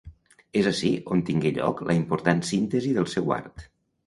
És 0.61 0.69
ací 0.71 0.89
on 1.15 1.21
tingué 1.27 1.51
lloc 1.57 1.83
la 1.91 1.97
important 1.99 2.43
síntesi 2.53 2.97
del 2.99 3.09
seu 3.15 3.37
art. 3.39 3.67